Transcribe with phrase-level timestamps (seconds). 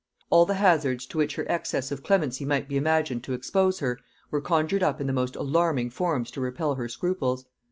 [0.31, 3.99] All the hazards to which her excess of clemency might be imagined to expose her,
[4.31, 7.45] were conjured up in the most alarming forms to repel her scruples.